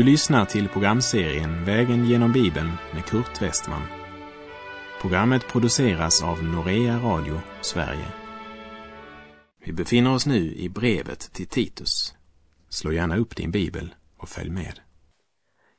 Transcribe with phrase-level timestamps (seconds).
[0.00, 3.82] Du lyssnar till programserien Vägen genom Bibeln med Kurt Westman.
[5.00, 8.06] Programmet produceras av Norea Radio Sverige.
[9.64, 12.14] Vi befinner oss nu i brevet till Titus.
[12.68, 14.80] Slå gärna upp din bibel och följ med.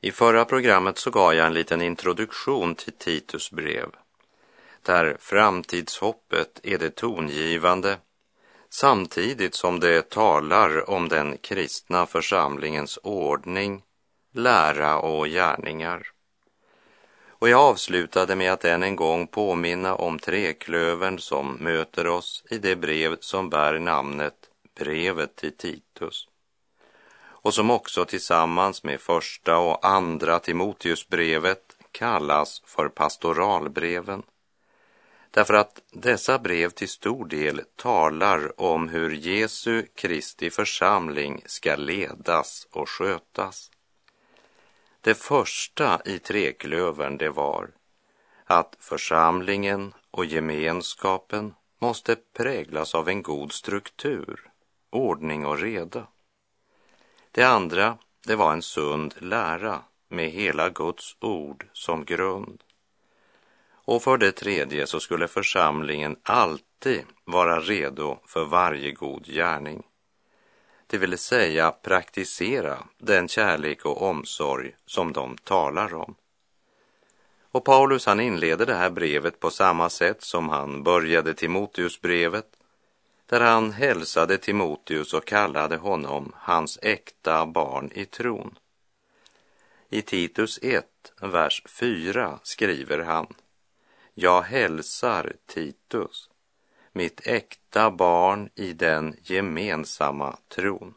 [0.01, 3.89] I förra programmet så gav jag en liten introduktion till Titus brev,
[4.85, 7.97] där framtidshoppet är det tongivande
[8.69, 13.83] samtidigt som det talar om den kristna församlingens ordning,
[14.31, 16.07] lära och gärningar.
[17.27, 22.57] Och jag avslutade med att än en gång påminna om treklövern som möter oss i
[22.57, 24.33] det brev som bär namnet
[24.75, 26.27] brevet till Titus
[27.41, 34.23] och som också tillsammans med första och andra Timoteusbrevet kallas för pastoralbreven.
[35.31, 42.67] Därför att dessa brev till stor del talar om hur Jesu Kristi församling ska ledas
[42.71, 43.70] och skötas.
[45.03, 47.69] Det första i treklövern det var
[48.45, 54.51] att församlingen och gemenskapen måste präglas av en god struktur,
[54.89, 56.07] ordning och reda.
[57.31, 62.63] Det andra, det var en sund lära med hela Guds ord som grund.
[63.71, 69.83] Och för det tredje så skulle församlingen alltid vara redo för varje god gärning.
[70.91, 76.15] Det vill säga praktisera den kärlek och omsorg som de talar om.
[77.51, 82.45] Och Paulus han inleder det här brevet på samma sätt som han började Timoteusbrevet
[83.25, 88.57] där han hälsade Timoteus och kallade honom hans äkta barn i tron.
[89.89, 90.85] I Titus 1,
[91.21, 93.27] vers 4 skriver han
[94.13, 96.29] Jag hälsar Titus,
[96.93, 100.93] mitt äkta barn i den gemensamma tron.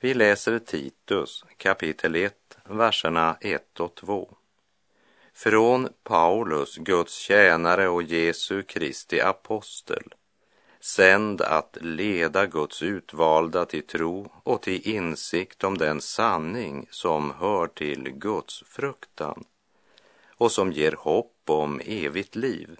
[0.00, 4.36] Vi läser Titus kapitel 1, verserna 1 och 2.
[5.32, 10.14] Från Paulus, Guds tjänare och Jesu Kristi apostel,
[10.80, 17.66] sänd att leda Guds utvalda till tro och till insikt om den sanning som hör
[17.66, 19.44] till Guds fruktan
[20.36, 22.78] och som ger hopp om evigt liv.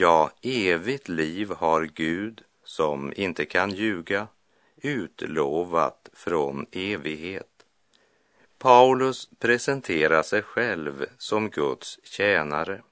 [0.00, 4.28] Ja, evigt liv har Gud, som inte kan ljuga,
[4.76, 7.66] utlovat från evighet.
[8.58, 12.82] Paulus presenterar sig själv som Guds tjänare.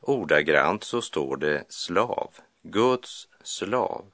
[0.00, 2.30] Ordagrant så står det slav,
[2.62, 4.04] Guds slav.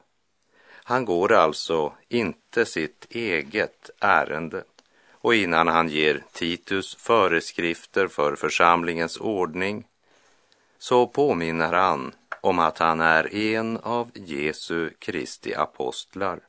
[0.73, 4.65] Han går alltså inte sitt eget ärende
[5.11, 9.87] och innan han ger Titus föreskrifter för församlingens ordning
[10.81, 16.41] så påminner han om att han är en av Jesu Kristi apostlar.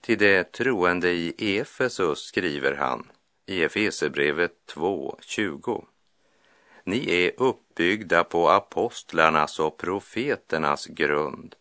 [0.00, 3.10] Till det troende i Efesus skriver han
[3.46, 5.84] i Efesebrevet 2.20.
[6.84, 11.54] Ni är uppbyggda på apostlarnas och profeternas grund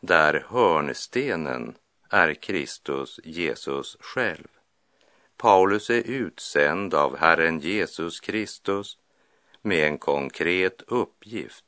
[0.00, 1.74] där hörnstenen
[2.10, 4.48] är Kristus Jesus själv.
[5.36, 8.98] Paulus är utsänd av Herren Jesus Kristus
[9.62, 11.64] med en konkret uppgift,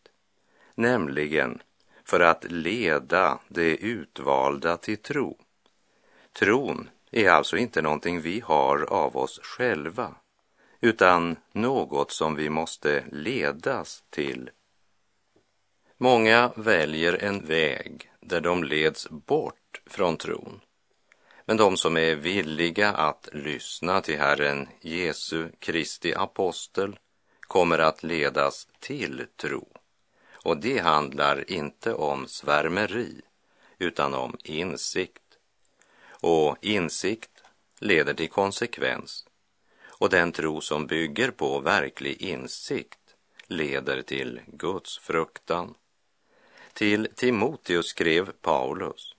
[0.74, 1.62] nämligen
[2.04, 5.38] för att leda de utvalda till tro.
[6.32, 10.14] Tron är alltså inte någonting vi har av oss själva,
[10.80, 14.50] utan något som vi måste ledas till.
[15.96, 20.60] Många väljer en väg där de leds bort från tron.
[21.46, 26.98] Men de som är villiga att lyssna till Herren Jesu Kristi apostel
[27.54, 29.68] kommer att ledas till tro.
[30.32, 33.20] Och det handlar inte om svärmeri
[33.78, 35.38] utan om insikt.
[36.08, 37.42] Och insikt
[37.78, 39.26] leder till konsekvens.
[39.84, 43.14] Och den tro som bygger på verklig insikt
[43.46, 45.74] leder till Guds fruktan.
[46.72, 49.14] Till Timoteus skrev Paulus,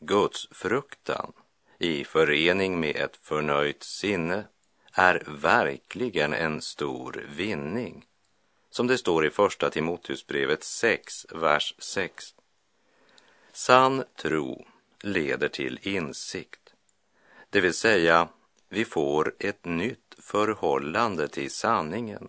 [0.00, 1.32] Guds fruktan
[1.78, 4.44] i förening med ett förnöjt sinne
[4.98, 8.06] är verkligen en stor vinning.
[8.70, 12.34] Som det står i Första Timoteusbrevet 6, vers 6.
[13.52, 14.66] Sann tro
[15.02, 16.74] leder till insikt,
[17.50, 18.28] det vill säga
[18.68, 22.28] vi får ett nytt förhållande till sanningen.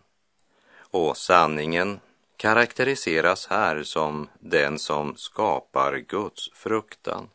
[0.76, 2.00] Och sanningen
[2.38, 7.30] karaktäriseras här som den som skapar Guds fruktan.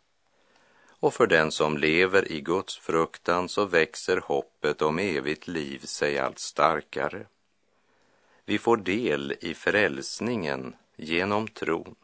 [1.04, 6.18] Och för den som lever i Guds fruktan så växer hoppet om evigt liv sig
[6.18, 7.26] allt starkare.
[8.44, 11.94] Vi får del i frälsningen genom tron.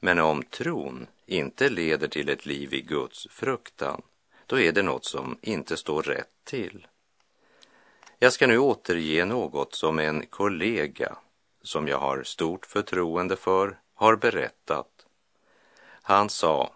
[0.00, 4.02] Men om tron inte leder till ett liv i Guds fruktan,
[4.46, 6.86] då är det något som inte står rätt till.
[8.18, 11.16] Jag ska nu återge något som en kollega
[11.62, 15.06] som jag har stort förtroende för har berättat.
[16.02, 16.75] Han sa,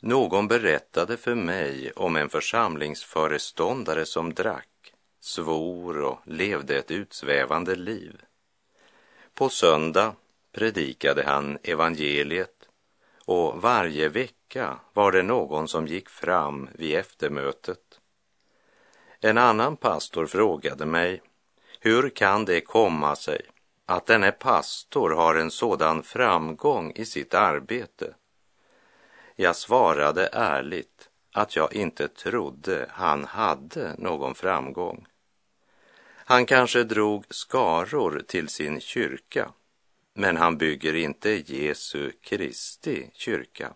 [0.00, 8.22] någon berättade för mig om en församlingsföreståndare som drack, svor och levde ett utsvävande liv.
[9.34, 10.14] På söndag
[10.52, 12.68] predikade han evangeliet
[13.24, 18.00] och varje vecka var det någon som gick fram vid eftermötet.
[19.20, 21.22] En annan pastor frågade mig,
[21.80, 23.40] hur kan det komma sig
[23.86, 28.14] att denne pastor har en sådan framgång i sitt arbete?
[29.40, 35.06] Jag svarade ärligt att jag inte trodde han hade någon framgång.
[36.14, 39.52] Han kanske drog skaror till sin kyrka,
[40.14, 43.72] men han bygger inte Jesu Kristi kyrka.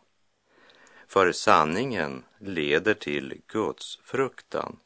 [1.09, 4.76] För sanningen leder till Guds fruktan.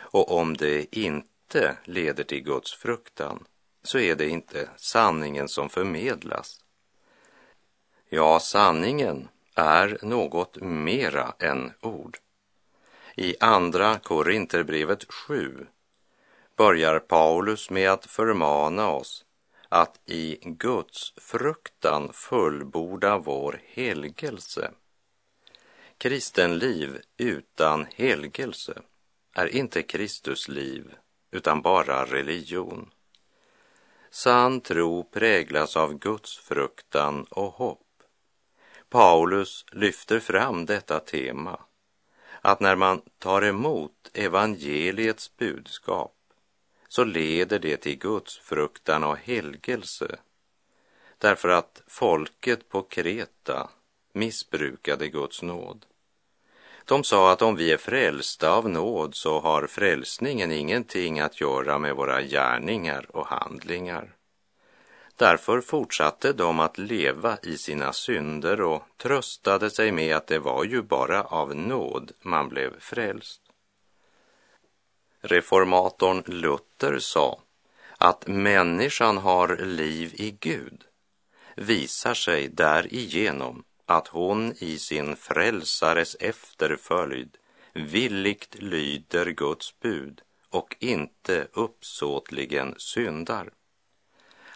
[0.00, 3.44] Och om det inte leder till Guds fruktan
[3.82, 6.60] så är det inte sanningen som förmedlas.
[8.08, 12.18] Ja, sanningen är något mera än ord.
[13.16, 15.66] I Andra Korinterbrevet 7
[16.56, 19.24] börjar Paulus med att förmana oss
[19.68, 24.70] att i Guds fruktan fullborda vår helgelse.
[25.98, 28.82] Kristenliv utan helgelse
[29.34, 30.94] är inte Kristusliv
[31.30, 32.90] utan bara religion.
[34.10, 37.83] Sann tro präglas av Guds fruktan och hopp.
[38.94, 41.60] Paulus lyfter fram detta tema,
[42.40, 46.14] att när man tar emot evangeliets budskap
[46.88, 50.16] så leder det till Guds fruktan och helgelse.
[51.18, 53.70] Därför att folket på Kreta
[54.12, 55.86] missbrukade Guds nåd.
[56.84, 61.78] De sa att om vi är frälsta av nåd så har frälsningen ingenting att göra
[61.78, 64.13] med våra gärningar och handlingar.
[65.16, 70.64] Därför fortsatte de att leva i sina synder och tröstade sig med att det var
[70.64, 73.40] ju bara av nåd man blev frälst.
[75.20, 77.40] Reformatorn Luther sa
[77.98, 80.84] att människan har liv i Gud
[81.56, 87.36] visar sig därigenom att hon i sin frälsares efterföljd
[87.72, 90.20] villigt lyder Guds bud
[90.50, 93.50] och inte uppsåtligen syndar.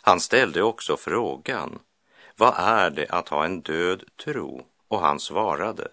[0.02, 1.78] Han ställde också frågan,
[2.36, 4.66] vad är det att ha en död tro?
[4.88, 5.88] Och han svarade,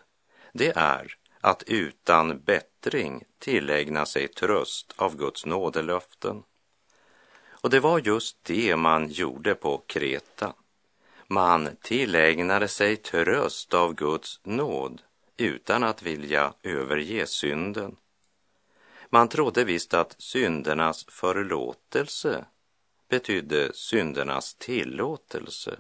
[0.54, 6.44] det är att utan bättring tillägna sig tröst av Guds nådelöften.
[7.48, 10.54] Och det var just det man gjorde på Kreta.
[11.28, 15.02] Man tillägnade sig tröst av Guds nåd
[15.38, 17.96] utan att vilja överge synden.
[19.10, 22.46] Man trodde visst att syndernas förlåtelse
[23.10, 25.80] betydde syndernas tillåtelse.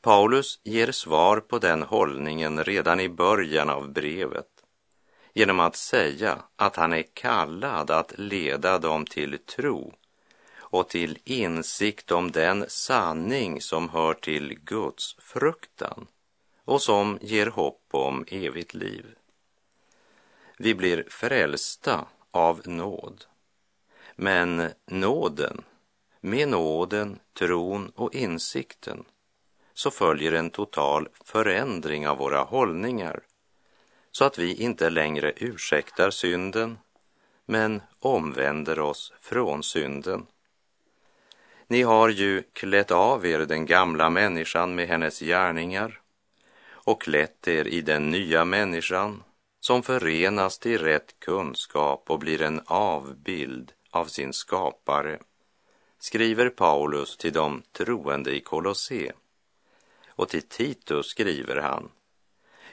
[0.00, 4.46] Paulus ger svar på den hållningen redan i början av brevet
[5.32, 9.94] genom att säga att han är kallad att leda dem till tro
[10.58, 16.06] och till insikt om den sanning som hör till Guds fruktan
[16.64, 19.06] och som ger hopp om evigt liv.
[20.58, 23.24] Vi blir frälsta av nåd.
[24.16, 25.62] Men nåden,
[26.20, 29.04] med nåden, tron och insikten
[29.74, 33.20] så följer en total förändring av våra hållningar
[34.10, 36.78] så att vi inte längre ursäktar synden
[37.46, 40.26] men omvänder oss från synden.
[41.66, 46.00] Ni har ju klätt av er den gamla människan med hennes gärningar
[46.68, 49.22] och klätt er i den nya människan
[49.60, 55.18] som förenas till rätt kunskap och blir en avbild av sin skapare,
[55.98, 59.12] skriver Paulus till de troende i Kolosse.
[60.08, 61.90] Och till Titus skriver han,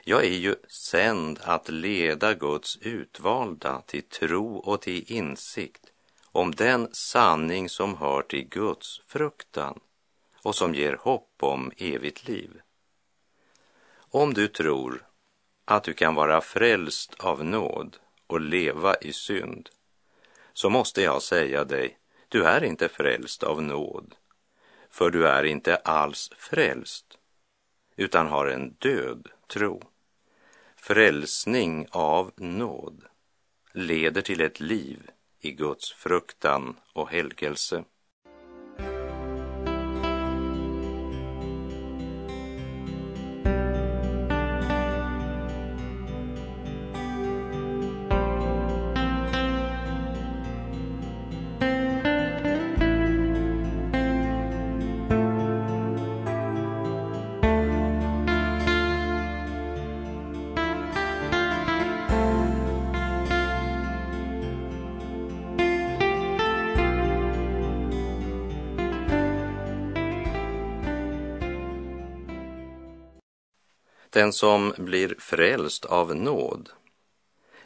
[0.04, 5.92] jag är ju sänd att leda Guds utvalda till tro och till insikt
[6.24, 9.80] om den sanning som hör till Guds fruktan
[10.42, 12.60] och som ger hopp om evigt liv.
[13.96, 15.06] Om du tror
[15.64, 19.70] att du kan vara frälst av nåd och leva i synd,
[20.54, 24.14] så måste jag säga dig, du är inte frälst av nåd,
[24.90, 27.18] för du är inte alls frälst,
[27.96, 29.82] utan har en död tro.
[30.76, 33.04] Frälsning av nåd
[33.72, 37.84] leder till ett liv i Guds fruktan och helgelse.
[74.14, 76.70] Den som blir frälst av nåd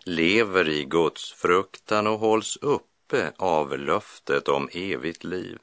[0.04, 5.58] lever i Guds fruktan och hålls uppe av löftet om evigt liv.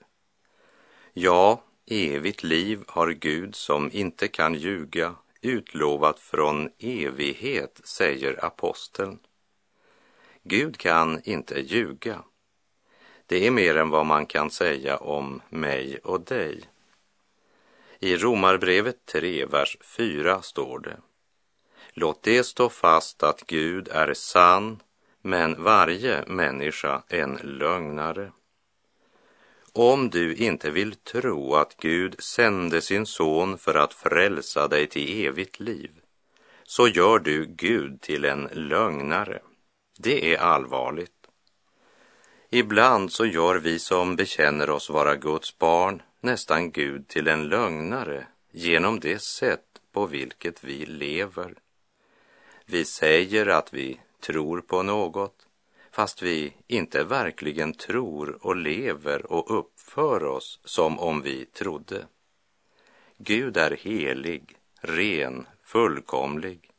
[1.13, 9.19] Ja, evigt liv har Gud som inte kan ljuga utlovat från evighet, säger aposteln.
[10.43, 12.23] Gud kan inte ljuga.
[13.25, 16.63] Det är mer än vad man kan säga om mig och dig.
[17.99, 20.97] I Romarbrevet 3, vers 4 står det.
[21.93, 24.79] Låt det stå fast att Gud är sann,
[25.21, 28.31] men varje människa en lögnare.
[29.73, 35.25] Om du inte vill tro att Gud sände sin son för att frälsa dig till
[35.25, 35.91] evigt liv,
[36.63, 39.41] så gör du Gud till en lögnare.
[39.97, 41.14] Det är allvarligt.
[42.49, 48.27] Ibland så gör vi som bekänner oss vara Guds barn nästan Gud till en lögnare
[48.51, 51.53] genom det sätt på vilket vi lever.
[52.65, 55.47] Vi säger att vi tror på något,
[55.91, 62.05] fast vi inte verkligen tror och lever och uppför oss som om vi trodde.
[63.17, 66.71] Gud är helig, ren, fullkomlig.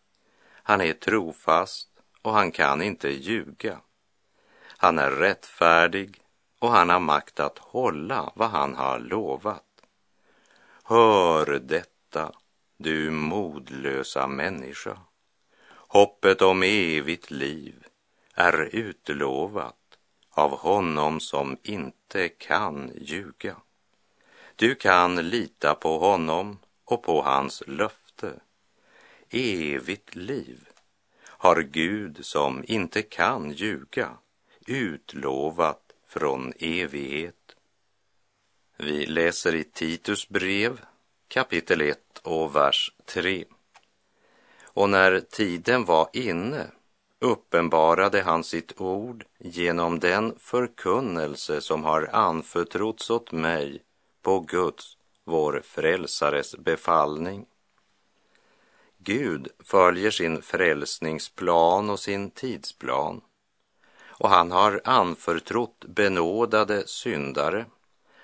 [0.62, 1.88] Han är trofast
[2.23, 3.80] och han kan inte ljuga.
[4.76, 6.21] Han är rättfärdig
[6.59, 9.62] och han har makt att hålla vad han har lovat.
[10.85, 12.33] Hör detta,
[12.76, 14.99] du modlösa människa.
[15.68, 17.85] Hoppet om evigt liv
[18.35, 19.99] är utlovat
[20.30, 23.56] av honom som inte kan ljuga.
[24.56, 28.33] Du kan lita på honom och på hans löfte.
[29.30, 30.68] Evigt liv
[31.25, 34.16] har Gud som inte kan ljuga
[34.66, 37.56] utlovat från evighet.
[38.76, 40.80] Vi läser i Titus brev
[41.28, 43.44] kapitel 1 och vers 3.
[44.64, 46.66] Och när tiden var inne
[47.18, 53.82] uppenbarade han sitt ord genom den förkunnelse som har anförtrotts åt mig
[54.23, 57.46] på Guds, vår frälsares befallning.
[58.99, 63.20] Gud följer sin frälsningsplan och sin tidsplan
[64.18, 67.66] och han har anförtrott benådade syndare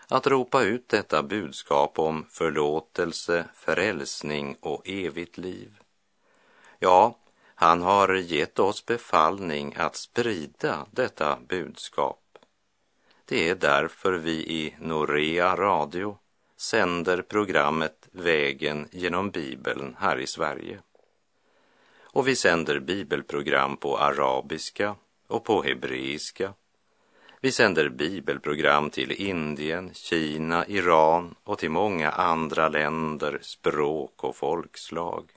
[0.09, 5.79] att ropa ut detta budskap om förlåtelse, frälsning och evigt liv.
[6.79, 7.19] Ja,
[7.55, 12.39] han har gett oss befallning att sprida detta budskap.
[13.25, 16.19] Det är därför vi i Norea Radio
[16.57, 20.79] sänder programmet Vägen genom Bibeln här i Sverige.
[22.03, 24.97] Och vi sänder bibelprogram på arabiska
[25.33, 26.55] och på hebreiska.
[27.41, 35.31] Vi sänder bibelprogram till Indien, Kina, Iran och till många andra länder, språk och folkslag.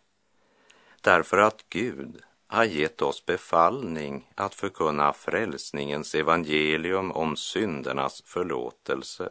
[1.01, 9.29] Därför att Gud har gett oss befallning att förkunna frälsningens evangelium om syndernas förlåtelse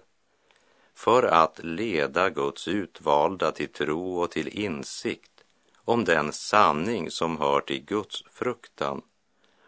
[0.95, 5.45] för att leda Guds utvalda till tro och till insikt
[5.77, 9.03] om den sanning som hör till Guds fruktan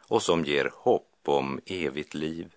[0.08, 2.52] och som ger hopp om evigt liv.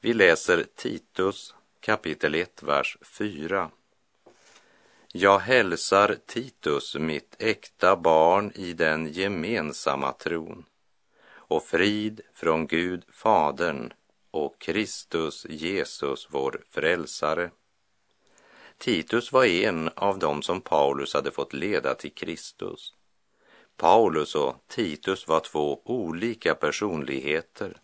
[0.00, 3.70] Vi läser Titus kapitel 1, vers 4.
[5.12, 10.64] Jag hälsar Titus, mitt äkta barn i den gemensamma tron
[11.32, 13.92] och frid från Gud Fadern
[14.30, 17.50] och Kristus Jesus, vår frälsare.
[18.78, 22.94] Titus var en av dem som Paulus hade fått leda till Kristus.
[23.80, 27.76] Paulus och Titus var två olika personligheter.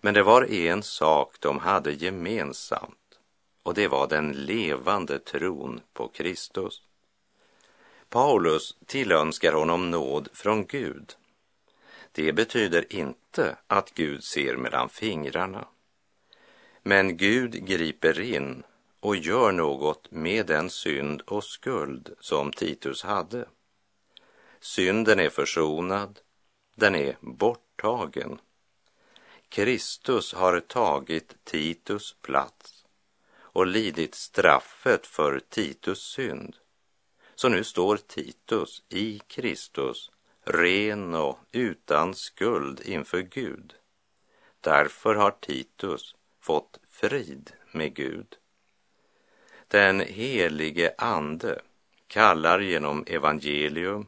[0.00, 3.18] Men det var en sak de hade gemensamt
[3.62, 6.82] och det var den levande tron på Kristus.
[8.08, 11.14] Paulus tillönskar honom nåd från Gud.
[12.12, 15.68] Det betyder inte att Gud ser mellan fingrarna.
[16.82, 18.62] Men Gud griper in
[19.00, 23.46] och gör något med den synd och skuld som Titus hade.
[24.62, 26.20] Synden är försonad,
[26.76, 28.40] den är borttagen.
[29.48, 32.84] Kristus har tagit Titus plats
[33.34, 36.56] och lidit straffet för Titus synd.
[37.34, 40.10] Så nu står Titus i Kristus
[40.44, 43.74] ren och utan skuld inför Gud.
[44.60, 48.36] Därför har Titus fått frid med Gud.
[49.68, 51.62] Den helige Ande
[52.06, 54.06] kallar genom evangelium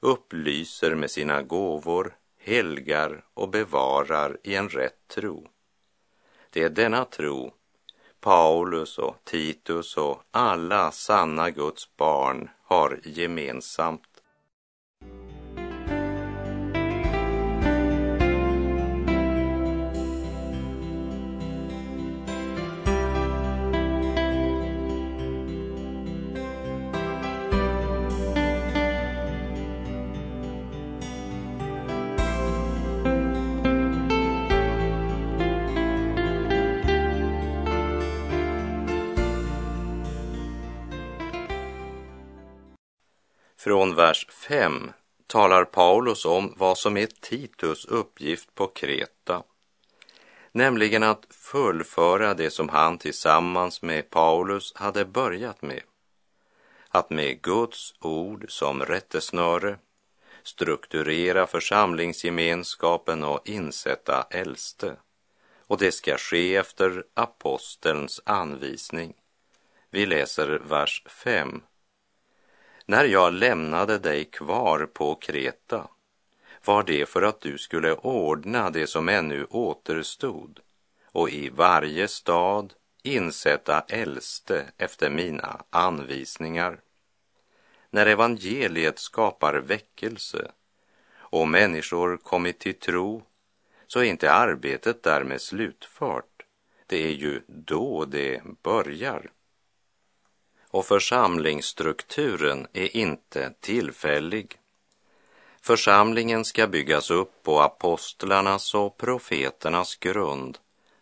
[0.00, 5.48] upplyser med sina gåvor, helgar och bevarar i en rätt tro.
[6.50, 7.52] Det är denna tro
[8.20, 14.09] Paulus och Titus och alla sanna Guds barn har gemensamt
[43.62, 44.92] Från vers 5
[45.26, 49.42] talar Paulus om vad som är Titus uppgift på Kreta,
[50.52, 55.82] nämligen att fullföra det som han tillsammans med Paulus hade börjat med.
[56.88, 59.78] Att med Guds ord som rättesnöre
[60.42, 64.96] strukturera församlingsgemenskapen och insätta äldste.
[65.66, 69.14] Och det ska ske efter apostelns anvisning.
[69.90, 71.62] Vi läser vers 5
[72.90, 75.88] när jag lämnade dig kvar på Kreta
[76.64, 80.60] var det för att du skulle ordna det som ännu återstod
[81.04, 86.80] och i varje stad insätta äldste efter mina anvisningar.
[87.90, 90.50] När evangeliet skapar väckelse
[91.14, 93.22] och människor kommit till tro
[93.86, 96.42] så är inte arbetet därmed slutfört.
[96.86, 99.30] Det är ju då det börjar.
[100.70, 104.56] Och församlingsstrukturen är inte tillfällig.
[105.62, 110.58] Församlingen ska byggas upp på apostlarnas och profeternas grund,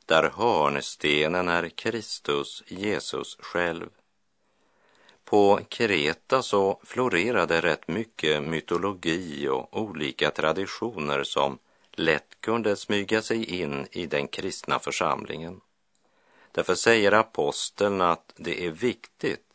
[0.07, 3.89] där hörnstenen är Kristus, Jesus själv.
[5.25, 11.59] På Kreta så florerade rätt mycket mytologi och olika traditioner som
[11.93, 15.61] lätt kunde smyga sig in i den kristna församlingen.
[16.53, 19.48] Därför säger aposteln att det är viktigt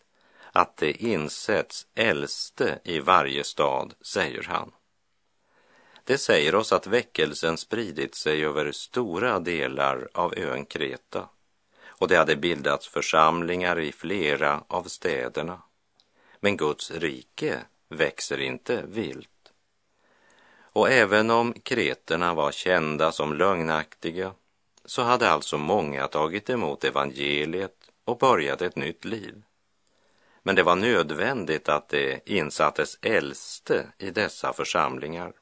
[0.55, 4.71] att det insätts äldste i varje stad, säger han.
[6.03, 11.29] Det säger oss att väckelsen spridit sig över stora delar av ön Kreta
[11.85, 15.61] och det hade bildats församlingar i flera av städerna.
[16.39, 19.29] Men Guds rike växer inte vilt.
[20.73, 24.33] Och även om kreterna var kända som lögnaktiga
[24.85, 29.43] så hade alltså många tagit emot evangeliet och börjat ett nytt liv.
[30.43, 35.33] Men det var nödvändigt att det insattes äldste i dessa församlingar.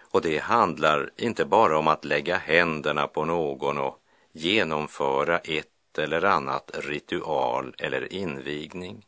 [0.00, 3.98] Och det handlar inte bara om att lägga händerna på någon och
[4.32, 9.06] genomföra ett eller annat ritual eller invigning.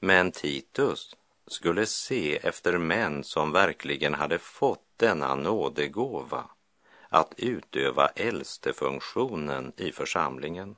[0.00, 6.44] Men Titus skulle se efter män som verkligen hade fått denna nådegåva
[7.08, 10.76] att utöva äldstefunktionen i församlingen.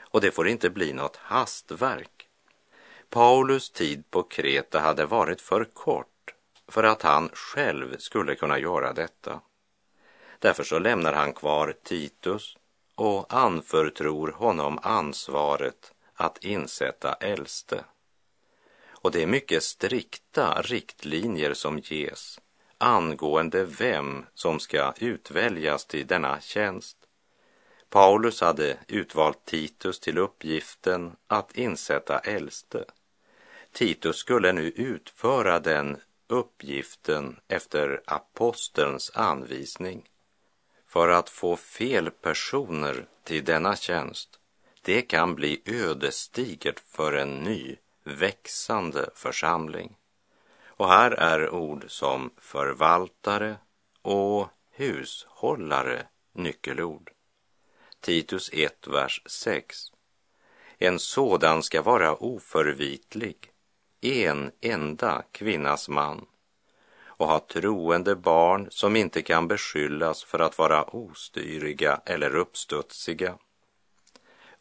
[0.00, 2.19] Och det får inte bli något hastverk.
[3.10, 6.34] Paulus tid på Kreta hade varit för kort
[6.68, 9.40] för att han själv skulle kunna göra detta.
[10.38, 12.56] Därför så lämnar han kvar Titus
[12.94, 17.84] och anförtror honom ansvaret att insätta äldste.
[18.90, 22.40] Och det är mycket strikta riktlinjer som ges
[22.78, 26.96] angående vem som ska utväljas till denna tjänst.
[27.88, 32.84] Paulus hade utvalt Titus till uppgiften att insätta äldste.
[33.72, 40.08] Titus skulle nu utföra den uppgiften efter apostelns anvisning.
[40.86, 44.38] För att få fel personer till denna tjänst,
[44.82, 49.96] det kan bli ödesdigert för en ny, växande församling.
[50.64, 53.56] Och här är ord som förvaltare
[54.02, 57.10] och hushållare nyckelord.
[58.00, 59.92] Titus 1, vers 6.
[60.78, 63.52] En sådan ska vara oförvitlig,
[64.00, 66.26] en enda kvinnas man
[67.20, 73.38] och ha troende barn som inte kan beskyllas för att vara ostyriga eller uppstudsiga.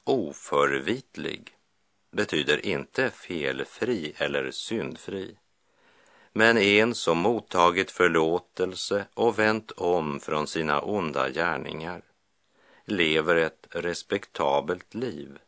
[0.04, 1.56] Oförvitlig
[2.12, 5.38] betyder inte felfri eller syndfri,
[6.34, 12.02] men en som mottagit förlåtelse och vänt om från sina onda gärningar,
[12.86, 15.40] lever ett respektabelt liv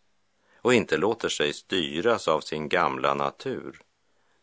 [0.62, 3.82] och inte låter sig styras av sin gamla natur,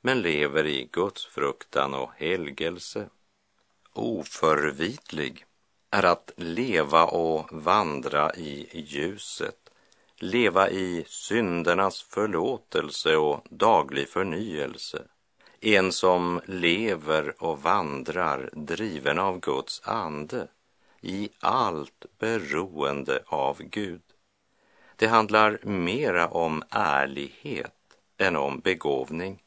[0.01, 3.09] men lever i Guds fruktan och helgelse.
[3.93, 5.45] Oförvitlig
[5.91, 9.71] är att leva och vandra i ljuset,
[10.17, 15.03] leva i syndernas förlåtelse och daglig förnyelse.
[15.61, 20.49] En som lever och vandrar driven av Guds ande
[21.01, 24.03] i allt beroende av Gud.
[24.99, 27.73] Det handlar mera om ärlighet
[28.17, 29.43] än om begåvning.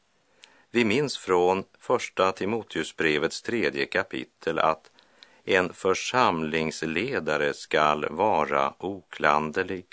[0.70, 4.90] Vi minns från första Timoteusbrevets tredje kapitel att
[5.44, 9.86] en församlingsledare skall vara oklanderlig,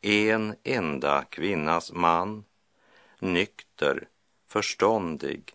[0.00, 2.44] en enda kvinnas man,
[3.18, 4.08] nykter,
[4.48, 5.52] förståndig,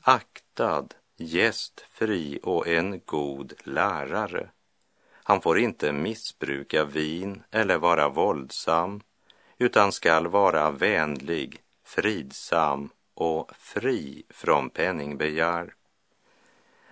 [0.00, 4.48] aktad, gästfri och en god lärare.
[5.26, 9.00] Han får inte missbruka vin eller vara våldsam,
[9.58, 15.74] utan skall vara vänlig, fridsam och fri från penningbegär.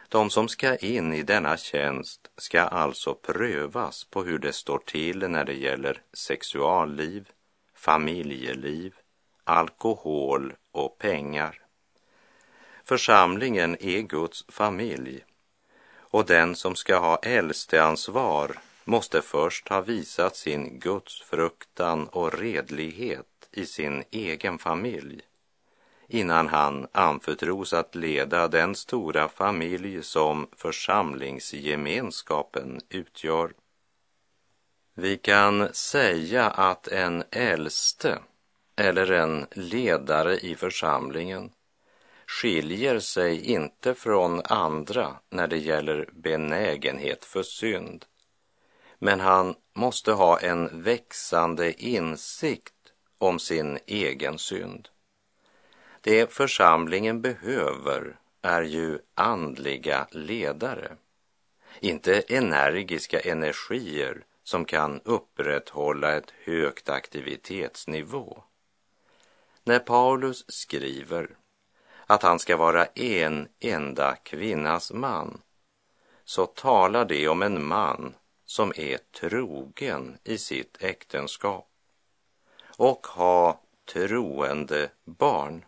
[0.08, 5.28] De som ska in i denna tjänst ska alltså prövas på hur det står till
[5.28, 7.28] när det gäller sexualliv,
[7.74, 8.94] familjeliv,
[9.44, 11.58] alkohol och pengar.
[12.84, 15.24] Församlingen är Guds familj
[16.12, 23.66] och den som ska ha äldsteansvar måste först ha visat sin gudsfruktan och redlighet i
[23.66, 25.20] sin egen familj
[26.08, 33.52] innan han anförtros att leda den stora familj som församlingsgemenskapen utgör.
[34.94, 38.18] Vi kan säga att en äldste
[38.76, 41.50] eller en ledare i församlingen
[42.32, 48.04] skiljer sig inte från andra när det gäller benägenhet för synd.
[48.98, 52.74] Men han måste ha en växande insikt
[53.18, 54.88] om sin egen synd.
[56.00, 60.96] Det församlingen behöver är ju andliga ledare,
[61.80, 68.42] inte energiska energier som kan upprätthålla ett högt aktivitetsnivå.
[69.64, 71.36] När Paulus skriver
[72.12, 75.40] att han ska vara en enda kvinnas man,
[76.24, 81.68] så talar det om en man som är trogen i sitt äktenskap
[82.76, 83.60] och ha
[83.92, 85.64] troende barn.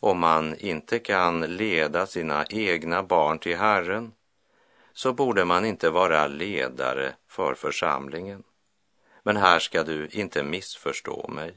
[0.00, 4.12] Om man inte kan leda sina egna barn till Herren
[4.92, 8.44] så borde man inte vara ledare för församlingen.
[9.22, 11.56] Men här ska du inte missförstå mig.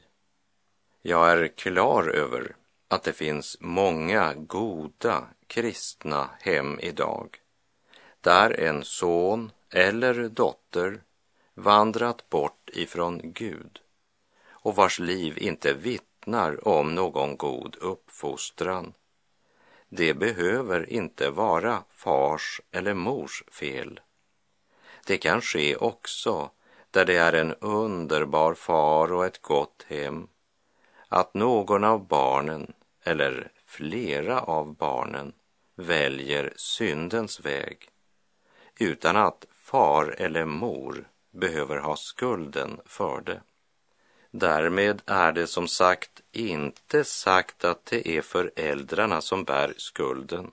[1.02, 2.56] Jag är klar över
[2.92, 7.40] att det finns många goda kristna hem idag
[8.20, 11.02] där en son eller dotter
[11.54, 13.80] vandrat bort ifrån Gud
[14.48, 18.92] och vars liv inte vittnar om någon god uppfostran.
[19.88, 24.00] Det behöver inte vara fars eller mors fel.
[25.06, 26.50] Det kan ske också
[26.90, 30.28] där det är en underbar far och ett gott hem,
[31.08, 35.32] att någon av barnen eller flera av barnen
[35.74, 37.88] väljer syndens väg
[38.78, 43.40] utan att far eller mor behöver ha skulden för det.
[44.30, 50.50] Därmed är det som sagt inte sagt att det är föräldrarna som bär skulden.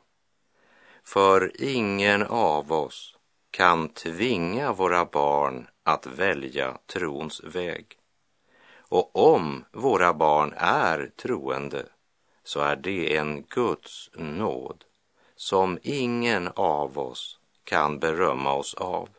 [1.04, 3.18] För ingen av oss
[3.52, 7.86] kan tvinga våra barn att välja trons väg.
[8.78, 11.86] Och om våra barn är troende
[12.50, 14.84] så är det en Guds nåd
[15.36, 19.10] som ingen av oss kan berömma oss av.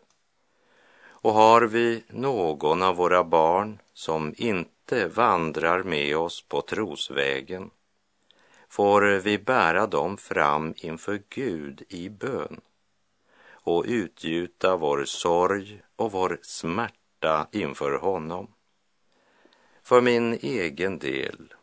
[1.02, 7.70] Och har vi någon av våra barn som inte vandrar med oss på trosvägen
[8.68, 12.60] får vi bära dem fram inför Gud i bön
[13.50, 18.54] och utgjuta vår sorg och vår smärta inför honom.
[19.82, 21.54] För min egen del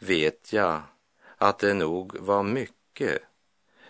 [0.00, 0.82] vet jag
[1.36, 3.22] att det nog var mycket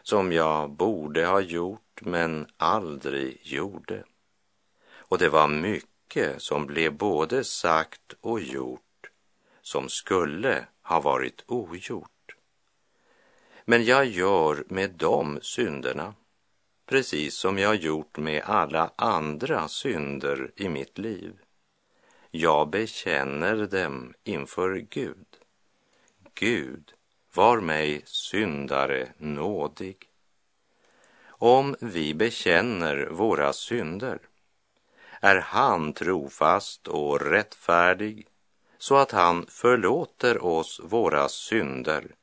[0.03, 4.05] som jag borde ha gjort men aldrig gjorde.
[4.93, 9.11] Och det var mycket som blev både sagt och gjort
[9.63, 12.37] som skulle ha varit ogjort.
[13.65, 16.15] Men jag gör med de synderna
[16.87, 21.33] precis som jag gjort med alla andra synder i mitt liv.
[22.31, 25.40] Jag bekänner dem inför Gud.
[26.41, 26.93] Gud,
[27.35, 29.97] var mig syndare nådig.
[31.27, 34.19] Om vi bekänner våra synder
[35.21, 38.27] är han trofast och rättfärdig
[38.79, 42.15] så att han förlåter oss våra synder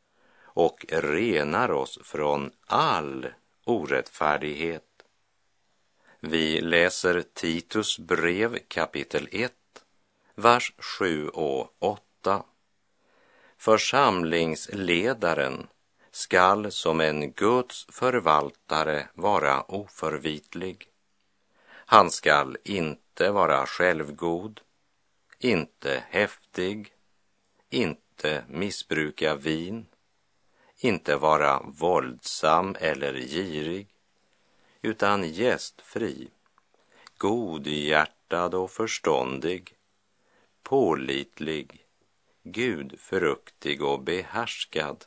[0.43, 3.27] och renar oss från all
[3.65, 5.03] orättfärdighet.
[6.19, 9.53] Vi läser Titus brev kapitel 1,
[10.35, 12.43] vers 7 och 8.
[13.57, 15.67] Församlingsledaren
[16.11, 20.87] skall som en Guds förvaltare vara oförvitlig.
[21.69, 24.61] Han skall inte vara självgod,
[25.39, 26.93] inte häftig,
[27.69, 29.85] inte missbruka vin,
[30.79, 33.87] inte vara våldsam eller girig,
[34.81, 36.29] utan gästfri,
[37.17, 39.73] godhjärtad och förståndig,
[40.63, 41.86] pålitlig,
[42.51, 45.05] gudfruktig och behärskad.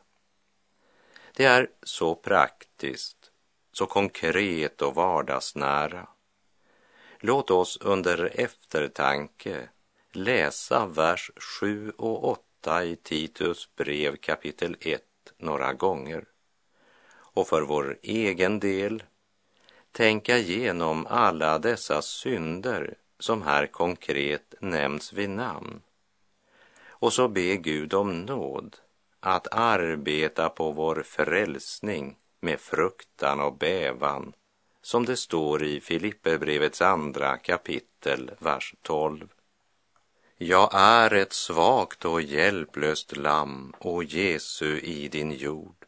[1.35, 3.31] Det är så praktiskt,
[3.73, 6.09] så konkret och vardagsnära.
[7.19, 9.69] Låt oss under eftertanke
[10.13, 15.03] läsa vers 7 och 8 i Titus brev kapitel 1
[15.39, 16.25] några gånger
[17.33, 19.03] och för vår egen del
[19.93, 25.83] tänka igenom alla dessa synder som här konkret nämns vid namn.
[27.01, 28.77] Och så be Gud om nåd
[29.21, 34.33] att arbeta på vår frälsning med fruktan och bävan,
[34.83, 39.29] som det står i Filipperbrevets andra kapitel, vers 12.
[40.37, 45.87] Jag är ett svagt och hjälplöst lamm, o Jesu i din jord.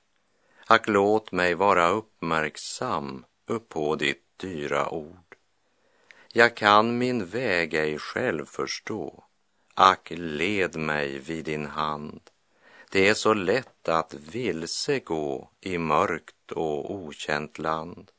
[0.66, 5.36] Ack, låt mig vara uppmärksam uppå ditt dyra ord.
[6.32, 9.24] Jag kan min väg ej själv förstå,
[9.74, 12.20] ack, led mig vid din hand.
[12.90, 18.10] Det är så lätt att vilse gå i mörkt och okänt land.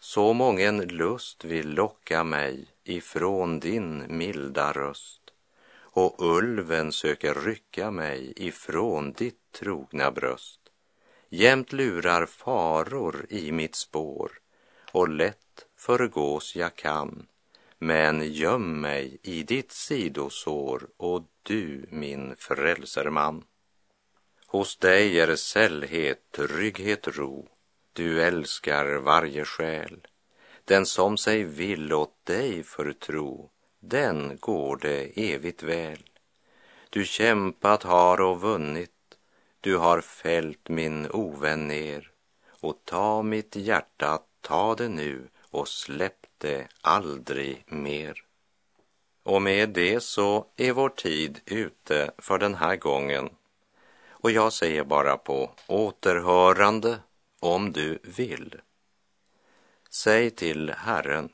[0.00, 5.20] Så mången lust vill locka mig ifrån din milda röst
[5.76, 10.60] och ulven söker rycka mig ifrån ditt trogna bröst.
[11.28, 14.32] Jämt lurar faror i mitt spår
[14.92, 17.26] och lätt förgås jag kan.
[17.84, 23.44] Men göm mig i ditt sidosår och du min frälserman.
[24.46, 27.48] Hos dig är sällhet, trygghet, ro.
[27.92, 30.06] Du älskar varje själ.
[30.64, 35.98] Den som sig vill åt dig förtro, den går det evigt väl.
[36.90, 39.18] Du kämpat har och vunnit,
[39.60, 42.10] du har fällt min ovän ner
[42.60, 48.22] och ta mitt hjärta, ta det nu och släpp det aldrig mer.
[49.22, 53.30] Och med det så är vår tid ute för den här gången.
[54.08, 56.98] Och jag säger bara på återhörande
[57.40, 58.54] om du vill.
[59.90, 61.28] Säg till Herren,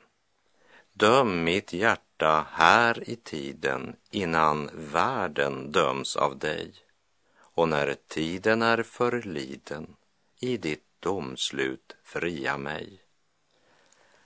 [0.93, 6.73] döm mitt hjärta här i tiden innan världen döms av dig
[7.39, 9.95] och när tiden är förliden
[10.39, 13.00] i ditt domslut fria mig.